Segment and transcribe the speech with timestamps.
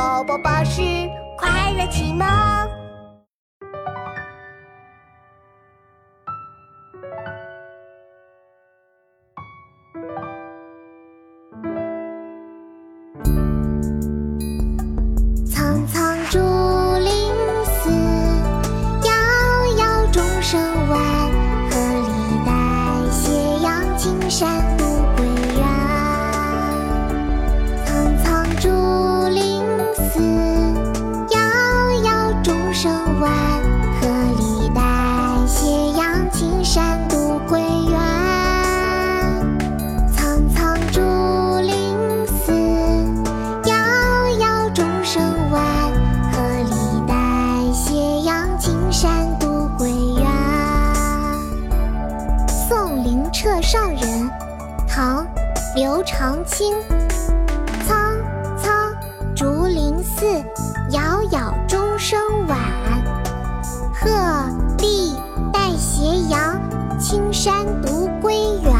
[0.00, 0.80] 宝宝巴士
[33.20, 33.30] 声晚。
[34.00, 34.80] 鹤里带
[35.46, 38.00] 斜阳，青山渡归远。
[40.10, 41.00] 苍苍竹
[41.60, 42.52] 林寺，
[43.66, 43.76] 遥
[44.38, 45.62] 遥钟声晚。
[46.32, 46.74] 鹤里
[47.06, 47.14] 带
[47.74, 50.26] 斜阳，青山渡归远。
[52.48, 54.30] 送灵彻上人，
[54.88, 55.26] 唐·
[55.74, 56.74] 刘长卿。
[67.10, 68.79] 青山独归远